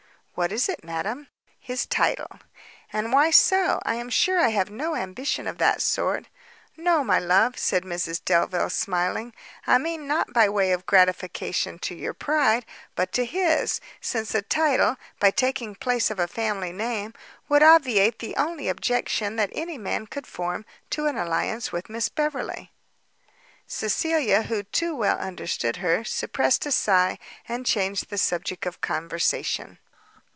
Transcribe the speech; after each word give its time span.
"What 0.33 0.53
is 0.53 0.67
it, 0.69 0.83
madam?" 0.83 1.27
"His 1.59 1.85
title." 1.85 2.27
"And 2.91 3.13
why 3.13 3.29
so? 3.29 3.79
I 3.83 3.95
am 3.95 4.09
sure 4.09 4.39
I 4.39 4.47
have 4.49 4.71
no 4.71 4.95
ambition 4.95 5.45
of 5.45 5.59
that 5.59 5.81
sort." 5.83 6.29
"No, 6.75 7.03
my 7.03 7.19
love," 7.19 7.59
said 7.59 7.83
Mrs 7.83 8.23
Delvile, 8.25 8.69
smiling, 8.71 9.35
"I 9.67 9.77
mean 9.77 10.07
not 10.07 10.33
by 10.33 10.49
way 10.49 10.71
of 10.71 10.87
gratification 10.87 11.77
to 11.79 11.93
your 11.95 12.15
pride, 12.15 12.65
but 12.95 13.11
to 13.11 13.25
his; 13.25 13.81
since 13.99 14.33
a 14.33 14.41
title, 14.41 14.95
by 15.19 15.29
taking 15.29 15.75
place 15.75 16.09
of 16.09 16.17
a 16.17 16.27
family 16.27 16.71
name, 16.71 17.13
would 17.47 17.61
obviate 17.61 18.17
the 18.17 18.35
only 18.37 18.67
objection 18.67 19.35
that 19.35 19.51
any 19.53 19.77
man 19.77 20.07
could 20.07 20.25
form 20.25 20.65
to 20.91 21.05
an 21.05 21.17
alliance 21.17 21.71
with 21.71 21.89
Miss 21.89 22.09
Beverley." 22.09 22.71
Cecilia, 23.67 24.43
who 24.43 24.63
too 24.63 24.95
well 24.95 25.19
understood 25.19 25.75
her, 25.75 26.03
suppressed 26.03 26.65
a 26.65 26.71
sigh, 26.71 27.19
and 27.47 27.63
changed 27.63 28.09
the 28.09 28.17
subject 28.17 28.65
of 28.65 28.81
conversation. 28.81 29.77